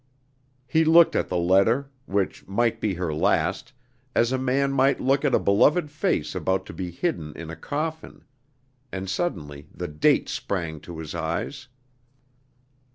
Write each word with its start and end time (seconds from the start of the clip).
He 0.65 0.83
looked 0.83 1.15
at 1.15 1.29
the 1.29 1.37
letter 1.37 1.91
which 2.07 2.47
might 2.47 2.81
be 2.81 2.95
her 2.95 3.13
last 3.13 3.71
as 4.15 4.31
a 4.31 4.39
man 4.39 4.71
might 4.73 4.99
look 4.99 5.23
at 5.23 5.35
a 5.35 5.39
beloved 5.39 5.91
face 5.91 6.33
about 6.33 6.65
to 6.65 6.73
be 6.73 6.89
hidden 6.89 7.33
in 7.35 7.51
a 7.51 7.55
coffin: 7.55 8.23
and 8.91 9.07
suddenly 9.07 9.67
the 9.71 9.87
date 9.87 10.27
sprang 10.27 10.79
to 10.79 10.97
his 10.97 11.13
eyes. 11.13 11.67